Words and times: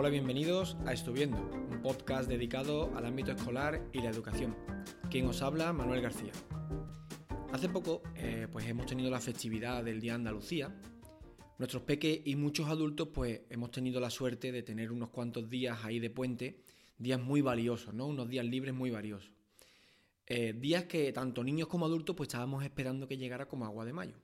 Hola, 0.00 0.10
bienvenidos 0.10 0.76
a 0.86 0.92
Estuviendo, 0.92 1.38
un 1.38 1.82
podcast 1.82 2.28
dedicado 2.28 2.96
al 2.96 3.04
ámbito 3.04 3.32
escolar 3.32 3.84
y 3.92 4.00
la 4.00 4.10
educación. 4.10 4.56
Quien 5.10 5.26
os 5.26 5.42
habla, 5.42 5.72
Manuel 5.72 6.00
García. 6.00 6.30
Hace 7.52 7.68
poco, 7.68 8.04
eh, 8.14 8.46
pues 8.48 8.64
hemos 8.68 8.86
tenido 8.86 9.10
la 9.10 9.18
festividad 9.18 9.82
del 9.82 10.00
Día 10.00 10.14
Andalucía. 10.14 10.72
Nuestros 11.58 11.82
peques 11.82 12.20
y 12.24 12.36
muchos 12.36 12.68
adultos, 12.68 13.08
pues 13.12 13.40
hemos 13.50 13.72
tenido 13.72 13.98
la 13.98 14.08
suerte 14.08 14.52
de 14.52 14.62
tener 14.62 14.92
unos 14.92 15.08
cuantos 15.08 15.50
días 15.50 15.84
ahí 15.84 15.98
de 15.98 16.10
puente, 16.10 16.62
días 16.96 17.20
muy 17.20 17.40
valiosos, 17.40 17.92
¿no? 17.92 18.06
Unos 18.06 18.28
días 18.28 18.46
libres 18.46 18.74
muy 18.74 18.90
valiosos. 18.90 19.32
Eh, 20.28 20.52
días 20.52 20.84
que 20.84 21.12
tanto 21.12 21.42
niños 21.42 21.66
como 21.66 21.86
adultos, 21.86 22.14
pues 22.14 22.28
estábamos 22.28 22.62
esperando 22.62 23.08
que 23.08 23.18
llegara 23.18 23.48
como 23.48 23.64
agua 23.64 23.84
de 23.84 23.94
mayo. 23.94 24.14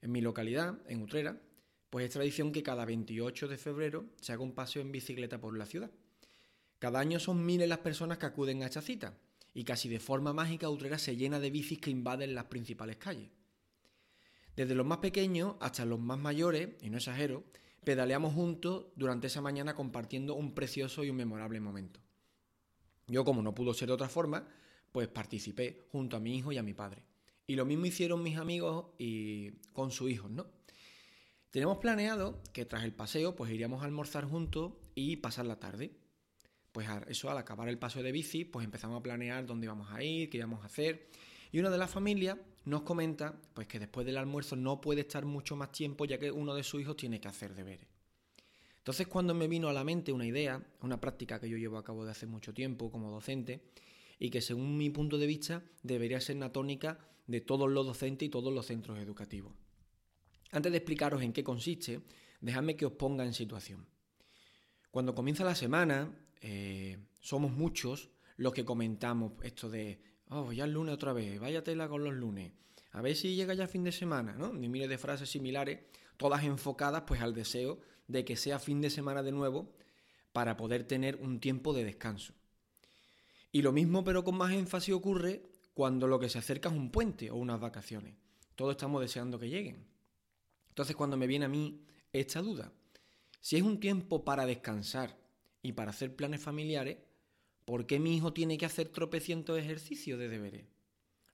En 0.00 0.12
mi 0.12 0.20
localidad, 0.20 0.78
en 0.86 1.02
Utrera, 1.02 1.40
pues 1.92 2.06
es 2.06 2.12
tradición 2.12 2.52
que 2.52 2.62
cada 2.62 2.86
28 2.86 3.48
de 3.48 3.58
febrero 3.58 4.06
se 4.18 4.32
haga 4.32 4.42
un 4.42 4.54
paseo 4.54 4.80
en 4.80 4.92
bicicleta 4.92 5.38
por 5.38 5.54
la 5.58 5.66
ciudad. 5.66 5.90
Cada 6.78 6.98
año 6.98 7.20
son 7.20 7.44
miles 7.44 7.68
las 7.68 7.80
personas 7.80 8.16
que 8.16 8.24
acuden 8.24 8.62
a 8.62 8.64
esta 8.64 8.80
cita 8.80 9.18
y 9.52 9.64
casi 9.64 9.90
de 9.90 10.00
forma 10.00 10.32
mágica 10.32 10.70
Utrera 10.70 10.96
se 10.96 11.16
llena 11.16 11.38
de 11.38 11.50
bicis 11.50 11.82
que 11.82 11.90
invaden 11.90 12.34
las 12.34 12.46
principales 12.46 12.96
calles. 12.96 13.28
Desde 14.56 14.74
los 14.74 14.86
más 14.86 14.98
pequeños 15.00 15.56
hasta 15.60 15.84
los 15.84 16.00
más 16.00 16.18
mayores, 16.18 16.70
y 16.80 16.88
no 16.88 16.96
exagero, 16.96 17.44
pedaleamos 17.84 18.32
juntos 18.32 18.86
durante 18.96 19.26
esa 19.26 19.42
mañana 19.42 19.74
compartiendo 19.74 20.34
un 20.34 20.54
precioso 20.54 21.04
y 21.04 21.10
un 21.10 21.16
memorable 21.16 21.60
momento. 21.60 22.00
Yo, 23.06 23.22
como 23.22 23.42
no 23.42 23.54
pudo 23.54 23.74
ser 23.74 23.88
de 23.88 23.94
otra 23.96 24.08
forma, 24.08 24.48
pues 24.92 25.08
participé 25.08 25.84
junto 25.92 26.16
a 26.16 26.20
mi 26.20 26.38
hijo 26.38 26.52
y 26.52 26.56
a 26.56 26.62
mi 26.62 26.72
padre. 26.72 27.02
Y 27.46 27.54
lo 27.54 27.66
mismo 27.66 27.84
hicieron 27.84 28.22
mis 28.22 28.38
amigos 28.38 28.86
y 28.96 29.50
con 29.74 29.90
sus 29.90 30.10
hijos, 30.10 30.30
¿no? 30.30 30.61
Tenemos 31.52 31.76
planeado 31.76 32.40
que 32.54 32.64
tras 32.64 32.82
el 32.82 32.94
paseo 32.94 33.36
pues 33.36 33.52
iríamos 33.52 33.82
a 33.82 33.84
almorzar 33.84 34.24
juntos 34.24 34.72
y 34.94 35.16
pasar 35.16 35.44
la 35.44 35.60
tarde. 35.60 35.92
Pues 36.72 36.88
eso, 37.08 37.30
al 37.30 37.36
acabar 37.36 37.68
el 37.68 37.78
paseo 37.78 38.02
de 38.02 38.10
bici, 38.10 38.46
pues 38.46 38.64
empezamos 38.64 38.98
a 38.98 39.02
planear 39.02 39.44
dónde 39.44 39.66
íbamos 39.66 39.92
a 39.92 40.02
ir, 40.02 40.30
qué 40.30 40.38
íbamos 40.38 40.62
a 40.62 40.66
hacer. 40.66 41.10
Y 41.52 41.60
una 41.60 41.68
de 41.68 41.76
las 41.76 41.90
familias 41.90 42.38
nos 42.64 42.80
comenta 42.84 43.38
pues 43.52 43.66
que 43.68 43.78
después 43.78 44.06
del 44.06 44.16
almuerzo 44.16 44.56
no 44.56 44.80
puede 44.80 45.02
estar 45.02 45.26
mucho 45.26 45.54
más 45.54 45.70
tiempo 45.72 46.06
ya 46.06 46.18
que 46.18 46.30
uno 46.30 46.54
de 46.54 46.64
sus 46.64 46.80
hijos 46.80 46.96
tiene 46.96 47.20
que 47.20 47.28
hacer 47.28 47.54
deberes. 47.54 47.86
Entonces 48.78 49.06
cuando 49.06 49.34
me 49.34 49.46
vino 49.46 49.68
a 49.68 49.74
la 49.74 49.84
mente 49.84 50.10
una 50.10 50.24
idea, 50.24 50.66
una 50.80 50.98
práctica 50.98 51.38
que 51.38 51.50
yo 51.50 51.58
llevo 51.58 51.76
a 51.76 51.84
cabo 51.84 52.06
de 52.06 52.12
hace 52.12 52.24
mucho 52.24 52.54
tiempo 52.54 52.90
como 52.90 53.10
docente, 53.10 53.62
y 54.18 54.30
que 54.30 54.40
según 54.40 54.78
mi 54.78 54.88
punto 54.88 55.18
de 55.18 55.26
vista 55.26 55.62
debería 55.82 56.18
ser 56.18 56.36
una 56.36 56.50
tónica 56.50 56.98
de 57.26 57.42
todos 57.42 57.70
los 57.70 57.84
docentes 57.84 58.26
y 58.26 58.30
todos 58.30 58.54
los 58.54 58.64
centros 58.64 58.98
educativos. 58.98 59.52
Antes 60.52 60.70
de 60.70 60.78
explicaros 60.78 61.22
en 61.22 61.32
qué 61.32 61.42
consiste, 61.42 62.02
dejadme 62.40 62.76
que 62.76 62.86
os 62.86 62.92
ponga 62.92 63.24
en 63.24 63.34
situación. 63.34 63.86
Cuando 64.90 65.14
comienza 65.14 65.44
la 65.44 65.54
semana, 65.54 66.14
eh, 66.40 66.98
somos 67.20 67.50
muchos 67.50 68.10
los 68.36 68.52
que 68.52 68.64
comentamos 68.64 69.32
esto 69.42 69.70
de, 69.70 70.00
oh, 70.28 70.52
ya 70.52 70.64
el 70.64 70.72
lunes 70.72 70.94
otra 70.94 71.12
vez, 71.12 71.40
vaya 71.40 71.64
tela 71.64 71.88
con 71.88 72.04
los 72.04 72.14
lunes, 72.14 72.52
a 72.90 73.00
ver 73.00 73.16
si 73.16 73.34
llega 73.34 73.54
ya 73.54 73.66
fin 73.66 73.84
de 73.84 73.92
semana, 73.92 74.34
¿no? 74.34 74.52
Ni 74.52 74.68
miles 74.68 74.88
de 74.88 74.98
frases 74.98 75.30
similares, 75.30 75.80
todas 76.18 76.44
enfocadas 76.44 77.04
pues 77.06 77.22
al 77.22 77.32
deseo 77.34 77.80
de 78.06 78.24
que 78.24 78.36
sea 78.36 78.58
fin 78.58 78.82
de 78.82 78.90
semana 78.90 79.22
de 79.22 79.32
nuevo 79.32 79.72
para 80.32 80.56
poder 80.58 80.84
tener 80.84 81.16
un 81.16 81.40
tiempo 81.40 81.72
de 81.72 81.84
descanso. 81.84 82.34
Y 83.50 83.62
lo 83.62 83.72
mismo, 83.72 84.04
pero 84.04 84.24
con 84.24 84.36
más 84.36 84.52
énfasis, 84.52 84.94
ocurre 84.94 85.42
cuando 85.72 86.06
lo 86.06 86.18
que 86.18 86.28
se 86.28 86.38
acerca 86.38 86.68
es 86.68 86.74
un 86.74 86.90
puente 86.90 87.30
o 87.30 87.36
unas 87.36 87.60
vacaciones. 87.60 88.14
Todos 88.54 88.72
estamos 88.72 89.00
deseando 89.00 89.38
que 89.38 89.48
lleguen. 89.48 89.91
Entonces, 90.72 90.96
cuando 90.96 91.18
me 91.18 91.26
viene 91.26 91.44
a 91.44 91.50
mí 91.50 91.84
esta 92.14 92.40
duda, 92.40 92.72
si 93.42 93.56
es 93.56 93.62
un 93.62 93.78
tiempo 93.78 94.24
para 94.24 94.46
descansar 94.46 95.18
y 95.60 95.72
para 95.72 95.90
hacer 95.90 96.16
planes 96.16 96.40
familiares, 96.40 96.96
¿por 97.66 97.84
qué 97.84 98.00
mi 98.00 98.16
hijo 98.16 98.32
tiene 98.32 98.56
que 98.56 98.64
hacer 98.64 98.88
tropecientos 98.88 99.58
ejercicios 99.58 100.18
de 100.18 100.30
deberes? 100.30 100.64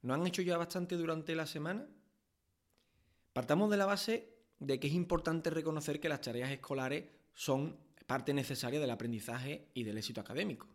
¿No 0.03 0.13
han 0.13 0.27
hecho 0.27 0.43
ya 0.43 0.57
bastante 0.57 0.97
durante 0.97 1.37
la 1.37 1.47
semana? 1.47 1.87
Partamos 3.33 3.71
de 3.71 3.77
la 3.77 3.87
base 3.87 4.29
de 4.59 4.81
que 4.81 4.89
es 4.89 4.95
importante 4.95 5.51
reconocer 5.51 6.01
que 6.01 6.09
las 6.09 6.21
tareas 6.21 6.51
escolares 6.51 7.05
son 7.33 7.77
parte 8.07 8.35
necesaria 8.35 8.81
del 8.81 8.91
aprendizaje 8.91 9.69
y 9.73 9.85
del 9.85 9.99
éxito 9.99 10.21
académico. 10.21 10.67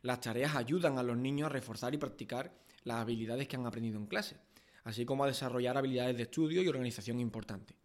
Las 0.00 0.22
tareas 0.22 0.56
ayudan 0.56 0.96
a 0.96 1.02
los 1.02 1.18
niños 1.18 1.44
a 1.44 1.52
reforzar 1.52 1.92
y 1.92 1.98
practicar 1.98 2.54
las 2.84 3.02
habilidades 3.02 3.48
que 3.48 3.56
han 3.56 3.66
aprendido 3.66 3.98
en 3.98 4.06
clase, 4.06 4.38
así 4.84 5.04
como 5.04 5.24
a 5.24 5.26
desarrollar 5.26 5.76
habilidades 5.76 6.16
de 6.16 6.22
estudio 6.22 6.62
y 6.62 6.68
organización 6.68 7.20
importantes. 7.20 7.76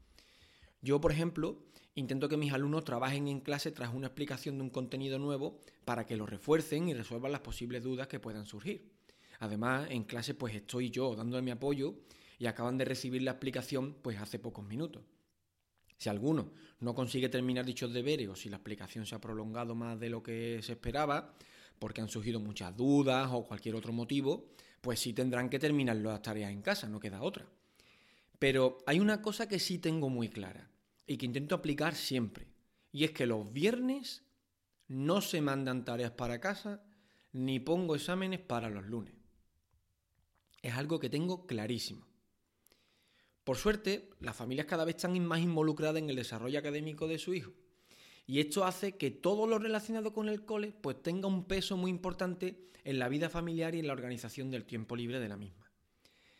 Yo, 0.83 0.99
por 0.99 1.13
ejemplo, 1.13 1.63
intento 1.95 2.27
que 2.27 2.35
mis 2.35 2.51
alumnos 2.51 2.83
trabajen 2.83 3.29
en 3.29 3.39
clase 3.39 3.71
tras 3.71 3.93
una 3.93 4.07
explicación 4.07 4.57
de 4.57 4.63
un 4.65 4.69
contenido 4.69 5.17
nuevo 5.17 5.61
para 5.85 6.05
que 6.05 6.17
lo 6.17 6.25
refuercen 6.25 6.89
y 6.89 6.93
resuelvan 6.93 7.31
las 7.31 7.39
posibles 7.39 7.83
dudas 7.83 8.07
que 8.07 8.19
puedan 8.19 8.45
surgir. 8.45 8.91
Además, 9.39 9.87
en 9.89 10.03
clase 10.03 10.33
pues 10.33 10.53
estoy 10.53 10.89
yo 10.89 11.15
dándole 11.15 11.41
mi 11.41 11.51
apoyo 11.51 11.95
y 12.37 12.47
acaban 12.47 12.77
de 12.77 12.83
recibir 12.83 13.21
la 13.21 13.31
explicación 13.31 13.95
pues 14.01 14.19
hace 14.19 14.39
pocos 14.39 14.65
minutos. 14.65 15.03
Si 15.97 16.09
alguno 16.09 16.51
no 16.81 16.93
consigue 16.93 17.29
terminar 17.29 17.63
dichos 17.63 17.93
deberes 17.93 18.27
o 18.27 18.35
si 18.35 18.49
la 18.49 18.57
explicación 18.57 19.05
se 19.05 19.15
ha 19.15 19.21
prolongado 19.21 19.75
más 19.75 19.97
de 19.97 20.09
lo 20.09 20.21
que 20.21 20.59
se 20.61 20.73
esperaba, 20.73 21.33
porque 21.79 22.01
han 22.01 22.09
surgido 22.09 22.41
muchas 22.41 22.75
dudas 22.75 23.29
o 23.31 23.47
cualquier 23.47 23.75
otro 23.75 23.93
motivo, 23.93 24.49
pues 24.81 24.99
sí 24.99 25.13
tendrán 25.13 25.49
que 25.49 25.59
terminar 25.59 25.95
las 25.95 26.21
tareas 26.21 26.51
en 26.51 26.61
casa, 26.61 26.89
no 26.89 26.99
queda 26.99 27.21
otra. 27.21 27.45
Pero 28.37 28.79
hay 28.85 28.99
una 28.99 29.21
cosa 29.21 29.47
que 29.47 29.59
sí 29.59 29.79
tengo 29.79 30.09
muy 30.09 30.27
clara 30.27 30.72
y 31.05 31.17
que 31.17 31.25
intento 31.25 31.55
aplicar 31.55 31.95
siempre, 31.95 32.47
y 32.91 33.03
es 33.03 33.11
que 33.11 33.25
los 33.25 33.51
viernes 33.51 34.23
no 34.87 35.21
se 35.21 35.41
mandan 35.41 35.85
tareas 35.85 36.11
para 36.11 36.39
casa 36.39 36.83
ni 37.31 37.59
pongo 37.59 37.95
exámenes 37.95 38.39
para 38.39 38.69
los 38.69 38.85
lunes. 38.85 39.15
Es 40.61 40.73
algo 40.75 40.99
que 40.99 41.09
tengo 41.09 41.45
clarísimo. 41.45 42.05
Por 43.43 43.57
suerte, 43.57 44.09
las 44.19 44.35
familias 44.35 44.67
cada 44.67 44.85
vez 44.85 44.95
están 44.95 45.19
más 45.25 45.41
involucradas 45.41 46.01
en 46.01 46.09
el 46.09 46.15
desarrollo 46.15 46.59
académico 46.59 47.07
de 47.07 47.19
su 47.19 47.33
hijo. 47.33 47.51
Y 48.25 48.39
esto 48.39 48.63
hace 48.63 48.95
que 48.95 49.11
todo 49.11 49.47
lo 49.47 49.59
relacionado 49.59 50.13
con 50.13 50.29
el 50.29 50.45
cole 50.45 50.71
pues 50.71 51.01
tenga 51.01 51.27
un 51.27 51.45
peso 51.45 51.75
muy 51.75 51.91
importante 51.91 52.69
en 52.85 52.99
la 52.99 53.09
vida 53.09 53.29
familiar 53.29 53.75
y 53.75 53.79
en 53.79 53.87
la 53.87 53.93
organización 53.93 54.49
del 54.49 54.63
tiempo 54.63 54.95
libre 54.95 55.19
de 55.19 55.27
la 55.27 55.35
misma. 55.35 55.69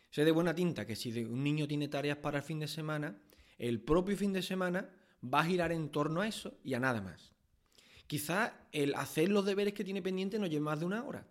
Sé 0.10 0.24
de 0.24 0.32
buena 0.32 0.56
tinta 0.56 0.86
que 0.86 0.96
si 0.96 1.12
un 1.24 1.44
niño 1.44 1.68
tiene 1.68 1.88
tareas 1.90 2.18
para 2.18 2.38
el 2.38 2.44
fin 2.44 2.60
de 2.60 2.68
semana, 2.68 3.20
el 3.58 3.82
propio 3.82 4.18
fin 4.18 4.34
de 4.34 4.42
semana 4.42 4.90
va 5.24 5.42
a 5.42 5.46
girar 5.46 5.72
en 5.72 5.90
torno 5.90 6.22
a 6.22 6.28
eso 6.28 6.58
y 6.64 6.74
a 6.74 6.80
nada 6.80 7.02
más. 7.02 7.34
Quizá 8.08 8.68
el 8.72 8.94
hacer 8.96 9.30
los 9.30 9.46
deberes 9.46 9.74
que 9.74 9.84
tiene 9.84 10.02
pendiente 10.02 10.40
no 10.40 10.48
lleve 10.48 10.62
más 10.62 10.80
de 10.80 10.86
una 10.86 11.04
hora, 11.04 11.28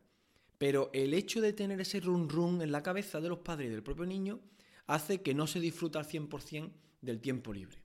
pero 0.59 0.91
el 0.93 1.15
hecho 1.15 1.41
de 1.41 1.53
tener 1.53 1.81
ese 1.81 2.01
run 2.01 2.29
run 2.29 2.63
en 2.63 2.73
la 2.73 2.83
cabeza 2.83 3.21
de 3.21 3.29
los 3.29 3.39
padres 3.39 3.69
y 3.69 3.73
del 3.73 3.83
propio 3.83 4.07
niño 4.07 4.41
hace 4.87 5.23
que 5.23 5.35
no 5.35 5.47
se 5.47 5.61
disfruta 5.61 5.99
al 5.99 6.07
100% 6.07 6.71
del 7.01 7.21
tiempo 7.21 7.53
libre. 7.53 7.83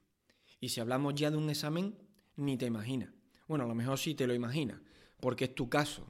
Y 0.60 0.70
si 0.70 0.80
hablamos 0.80 1.14
ya 1.14 1.30
de 1.30 1.36
un 1.36 1.50
examen, 1.50 1.96
ni 2.36 2.56
te 2.56 2.66
imaginas. 2.66 3.10
Bueno, 3.46 3.64
a 3.64 3.68
lo 3.68 3.74
mejor 3.74 3.98
sí 3.98 4.14
te 4.14 4.26
lo 4.26 4.34
imaginas, 4.34 4.80
porque 5.20 5.46
es 5.46 5.54
tu 5.54 5.68
caso, 5.68 6.06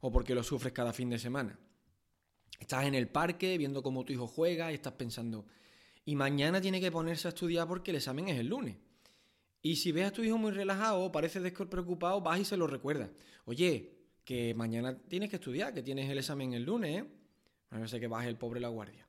o 0.00 0.10
porque 0.10 0.34
lo 0.34 0.42
sufres 0.42 0.72
cada 0.72 0.92
fin 0.92 1.10
de 1.10 1.18
semana. 1.18 1.58
Estás 2.58 2.84
en 2.84 2.94
el 2.94 3.08
parque 3.08 3.56
viendo 3.56 3.82
cómo 3.82 4.04
tu 4.04 4.12
hijo 4.12 4.26
juega 4.26 4.70
y 4.70 4.74
estás 4.74 4.92
pensando, 4.94 5.46
y 6.04 6.16
mañana 6.16 6.60
tiene 6.60 6.80
que 6.80 6.90
ponerse 6.90 7.28
a 7.28 7.30
estudiar 7.30 7.68
porque 7.68 7.90
el 7.90 7.98
examen 7.98 8.28
es 8.28 8.38
el 8.38 8.48
lunes. 8.48 8.76
Y 9.62 9.76
si 9.76 9.92
ves 9.92 10.06
a 10.06 10.12
tu 10.12 10.22
hijo 10.22 10.38
muy 10.38 10.52
relajado 10.52 11.00
o 11.00 11.12
parece 11.12 11.40
despreocupado, 11.40 12.20
vas 12.20 12.40
y 12.40 12.44
se 12.44 12.56
lo 12.56 12.66
recuerdas. 12.66 13.10
Oye, 13.44 14.00
que 14.24 14.54
mañana 14.54 14.96
tienes 14.96 15.28
que 15.28 15.36
estudiar, 15.36 15.74
que 15.74 15.82
tienes 15.82 16.08
el 16.08 16.18
examen 16.18 16.54
el 16.54 16.64
lunes, 16.64 17.02
¿eh? 17.02 17.06
A 17.70 17.78
ver 17.78 17.88
si 17.88 18.00
que 18.00 18.08
baje 18.08 18.28
el 18.28 18.38
pobre 18.38 18.60
la 18.60 18.68
guardia. 18.68 19.06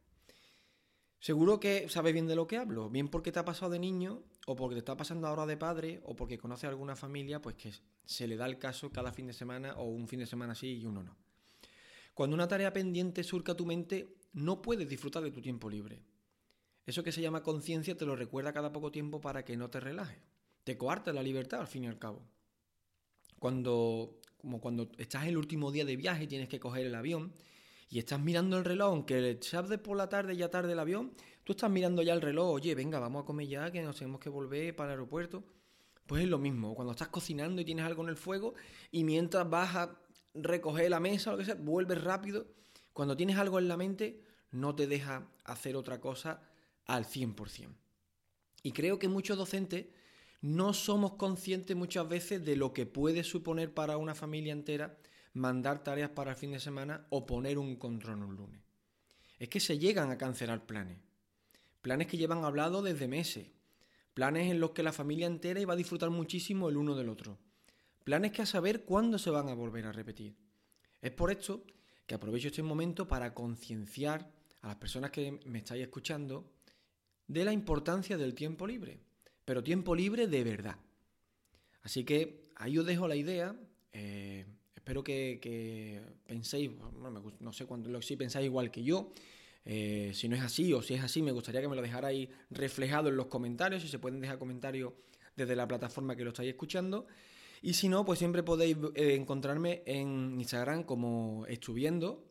Seguro 1.19 1.59
que 1.59 1.87
sabes 1.87 2.13
bien 2.13 2.27
de 2.27 2.35
lo 2.35 2.47
que 2.47 2.57
hablo, 2.57 2.89
bien 2.89 3.07
porque 3.07 3.31
te 3.31 3.39
ha 3.39 3.45
pasado 3.45 3.71
de 3.71 3.79
niño, 3.79 4.23
o 4.47 4.55
porque 4.55 4.75
te 4.75 4.79
está 4.79 4.97
pasando 4.97 5.27
ahora 5.27 5.45
de 5.45 5.55
padre, 5.55 6.01
o 6.03 6.15
porque 6.15 6.37
conoces 6.39 6.65
a 6.65 6.69
alguna 6.69 6.95
familia, 6.95 7.41
pues 7.41 7.55
que 7.55 7.71
se 8.05 8.27
le 8.27 8.35
da 8.35 8.47
el 8.47 8.57
caso 8.57 8.91
cada 8.91 9.13
fin 9.13 9.27
de 9.27 9.33
semana, 9.33 9.75
o 9.75 9.85
un 9.85 10.07
fin 10.07 10.19
de 10.19 10.25
semana 10.25 10.55
sí 10.55 10.79
y 10.79 10.85
uno 10.85 11.03
no. 11.03 11.15
Cuando 12.15 12.33
una 12.33 12.47
tarea 12.47 12.73
pendiente 12.73 13.23
surca 13.23 13.55
tu 13.55 13.65
mente, 13.65 14.15
no 14.33 14.61
puedes 14.61 14.89
disfrutar 14.89 15.21
de 15.23 15.31
tu 15.31 15.41
tiempo 15.41 15.69
libre. 15.69 16.01
Eso 16.91 17.05
que 17.05 17.13
se 17.13 17.21
llama 17.21 17.41
conciencia 17.41 17.95
te 17.95 18.05
lo 18.05 18.17
recuerda 18.17 18.51
cada 18.51 18.73
poco 18.73 18.91
tiempo 18.91 19.21
para 19.21 19.45
que 19.45 19.55
no 19.55 19.69
te 19.69 19.79
relajes. 19.79 20.17
Te 20.65 20.77
coarta 20.77 21.13
la 21.13 21.23
libertad 21.23 21.61
al 21.61 21.67
fin 21.67 21.85
y 21.85 21.87
al 21.87 21.97
cabo. 21.97 22.21
Cuando, 23.39 24.19
como 24.37 24.59
cuando 24.59 24.91
estás 24.97 25.25
el 25.27 25.37
último 25.37 25.71
día 25.71 25.85
de 25.85 25.95
viaje 25.95 26.25
y 26.25 26.27
tienes 26.27 26.49
que 26.49 26.59
coger 26.59 26.85
el 26.85 26.95
avión, 26.95 27.31
y 27.89 27.99
estás 27.99 28.19
mirando 28.19 28.57
el 28.57 28.65
reloj, 28.65 28.89
aunque 28.89 29.39
se 29.39 29.77
por 29.77 29.95
la 29.95 30.09
tarde 30.09 30.35
ya 30.35 30.49
tarde 30.49 30.73
el 30.73 30.79
avión, 30.79 31.13
tú 31.45 31.53
estás 31.53 31.71
mirando 31.71 32.01
ya 32.01 32.11
el 32.11 32.19
reloj, 32.19 32.55
oye, 32.55 32.75
venga, 32.75 32.99
vamos 32.99 33.23
a 33.23 33.25
comer 33.25 33.47
ya, 33.47 33.71
que 33.71 33.81
nos 33.81 33.95
tenemos 33.95 34.19
que 34.19 34.27
volver 34.27 34.75
para 34.75 34.89
el 34.89 34.99
aeropuerto. 34.99 35.45
Pues 36.05 36.23
es 36.23 36.29
lo 36.29 36.39
mismo, 36.39 36.75
cuando 36.75 36.91
estás 36.91 37.07
cocinando 37.07 37.61
y 37.61 37.63
tienes 37.63 37.85
algo 37.85 38.03
en 38.03 38.09
el 38.09 38.17
fuego 38.17 38.53
y 38.91 39.05
mientras 39.05 39.49
vas 39.49 39.77
a 39.77 39.97
recoger 40.33 40.89
la 40.89 40.99
mesa 40.99 41.29
o 41.29 41.33
lo 41.33 41.37
que 41.37 41.45
sea, 41.45 41.55
vuelves 41.55 42.03
rápido. 42.03 42.47
Cuando 42.91 43.15
tienes 43.15 43.37
algo 43.37 43.59
en 43.59 43.69
la 43.69 43.77
mente, 43.77 44.25
no 44.51 44.75
te 44.75 44.87
deja 44.87 45.29
hacer 45.45 45.77
otra 45.77 46.01
cosa 46.01 46.50
al 46.85 47.05
100%. 47.05 47.69
Y 48.63 48.71
creo 48.71 48.99
que 48.99 49.07
muchos 49.07 49.37
docentes 49.37 49.87
no 50.41 50.73
somos 50.73 51.13
conscientes 51.13 51.75
muchas 51.75 52.07
veces 52.07 52.43
de 52.43 52.55
lo 52.55 52.73
que 52.73 52.85
puede 52.85 53.23
suponer 53.23 53.73
para 53.73 53.97
una 53.97 54.15
familia 54.15 54.53
entera 54.53 54.97
mandar 55.33 55.83
tareas 55.83 56.09
para 56.09 56.31
el 56.31 56.37
fin 56.37 56.51
de 56.51 56.59
semana 56.59 57.05
o 57.09 57.25
poner 57.25 57.57
un 57.57 57.75
control 57.75 58.23
un 58.23 58.35
lunes. 58.35 58.61
Es 59.39 59.49
que 59.49 59.59
se 59.59 59.79
llegan 59.79 60.11
a 60.11 60.17
cancelar 60.17 60.65
planes. 60.65 60.97
Planes 61.81 62.07
que 62.07 62.17
llevan 62.17 62.43
hablado 62.43 62.81
desde 62.81 63.07
meses. 63.07 63.47
Planes 64.13 64.51
en 64.51 64.59
los 64.59 64.71
que 64.71 64.83
la 64.83 64.91
familia 64.91 65.27
entera 65.27 65.59
iba 65.59 65.73
a 65.73 65.77
disfrutar 65.77 66.09
muchísimo 66.09 66.69
el 66.69 66.77
uno 66.77 66.95
del 66.95 67.09
otro. 67.09 67.39
Planes 68.03 68.31
que 68.31 68.41
a 68.41 68.45
saber 68.45 68.83
cuándo 68.83 69.17
se 69.17 69.29
van 69.29 69.47
a 69.49 69.53
volver 69.53 69.85
a 69.85 69.91
repetir. 69.91 70.35
Es 71.01 71.11
por 71.11 71.31
esto 71.31 71.63
que 72.05 72.15
aprovecho 72.15 72.49
este 72.49 72.61
momento 72.61 73.07
para 73.07 73.33
concienciar 73.33 74.31
a 74.61 74.67
las 74.67 74.75
personas 74.75 75.11
que 75.11 75.39
me 75.45 75.59
estáis 75.59 75.83
escuchando 75.83 76.51
de 77.31 77.45
la 77.45 77.53
importancia 77.53 78.17
del 78.17 78.35
tiempo 78.35 78.67
libre, 78.67 78.99
pero 79.45 79.63
tiempo 79.63 79.95
libre 79.95 80.27
de 80.27 80.43
verdad. 80.43 80.75
Así 81.83 82.03
que 82.03 82.49
ahí 82.55 82.77
os 82.77 82.85
dejo 82.85 83.07
la 83.07 83.15
idea. 83.15 83.55
Eh, 83.93 84.45
espero 84.75 85.03
que, 85.03 86.01
penséis, 86.27 86.71
no, 87.39 87.53
sé 87.53 87.65
cuándo, 87.65 88.01
si 88.01 88.17
pensáis 88.17 88.45
igual 88.45 88.69
que 88.69 88.83
yo. 88.83 89.13
Eh, 89.63 90.11
si 90.13 90.27
no 90.27 90.35
es 90.35 90.41
así 90.41 90.73
o 90.73 90.81
si 90.81 90.95
es 90.95 91.03
así, 91.03 91.21
me 91.21 91.31
gustaría 91.31 91.61
que 91.61 91.67
me 91.67 91.75
lo 91.75 91.81
dejarais 91.81 92.27
reflejado 92.49 93.09
en 93.09 93.15
los 93.15 93.27
comentarios. 93.27 93.81
Si 93.81 93.87
se 93.87 93.99
pueden 93.99 94.19
dejar 94.19 94.37
comentarios 94.37 94.93
desde 95.35 95.55
la 95.55 95.67
plataforma 95.67 96.15
que 96.15 96.23
lo 96.23 96.31
estáis 96.31 96.49
escuchando. 96.49 97.07
Y 97.61 97.73
si 97.73 97.87
no, 97.87 98.03
pues 98.03 98.19
siempre 98.19 98.43
podéis 98.43 98.75
eh, 98.95 99.15
encontrarme 99.15 99.83
en 99.85 100.39
Instagram 100.39 100.83
como 100.83 101.45
estuviendo 101.47 102.27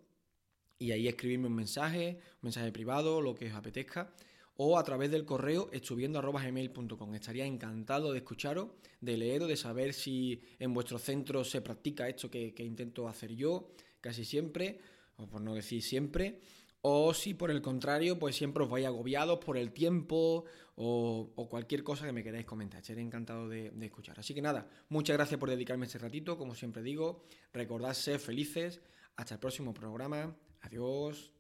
y 0.79 0.93
ahí 0.93 1.07
escribirme 1.07 1.47
un 1.47 1.55
mensaje, 1.55 2.19
un 2.43 2.49
mensaje 2.49 2.73
privado, 2.73 3.21
lo 3.21 3.35
que 3.35 3.49
os 3.49 3.55
apetezca, 3.55 4.13
o 4.63 4.77
a 4.77 4.85
través 4.85 5.11
del 5.11 5.25
correo 5.25 5.71
estuviendo.gmail.com. 5.73 7.15
Estaría 7.15 7.47
encantado 7.47 8.13
de 8.13 8.19
escucharos, 8.19 8.69
de 9.01 9.17
leeros, 9.17 9.49
de 9.49 9.57
saber 9.57 9.95
si 9.95 10.43
en 10.59 10.75
vuestro 10.75 10.99
centro 10.99 11.45
se 11.45 11.63
practica 11.63 12.07
esto 12.11 12.31
que, 12.31 12.53
intento 12.59 13.09
hacer 13.09 13.35
yo, 13.35 13.71
casi 14.03 14.27
siempre, 14.27 14.79
o 15.17 15.27
por 15.27 15.41
no 15.41 15.55
decir 15.55 15.83
siempre, 15.83 16.43
o 16.83 17.15
si 17.15 17.33
por 17.33 17.51
el 17.51 17.63
contrario, 17.63 18.19
pues 18.19 18.37
siempre 18.37 18.63
os 18.63 18.69
vais 18.69 18.85
agobiados 18.85 19.39
por 19.39 19.57
el 19.57 19.73
tiempo 19.73 20.45
o, 20.77 21.33
cualquier 21.49 21.83
cosa 21.83 22.05
que 22.05 22.13
me 22.13 22.23
queráis 22.23 22.45
comentar. 22.45 22.83
Estaré 22.83 23.01
encantado 23.01 23.49
de, 23.49 23.71
de, 23.71 23.87
escuchar. 23.87 24.21
Así 24.21 24.35
que 24.35 24.43
nada, 24.43 24.69
muchas 24.91 25.17
gracias 25.17 25.41
por 25.41 25.49
dedicarme 25.49 25.87
este 25.87 25.97
ratito. 25.97 26.37
Como 26.37 26.55
siempre 26.55 26.83
digo, 26.83 27.25
recordad 27.55 27.95
ser 27.95 28.19
felices. 28.19 28.83
Hasta 29.17 29.37
el 29.37 29.41
próximo 29.41 29.73
programa. 29.73 30.37
Adiós. 30.61 31.40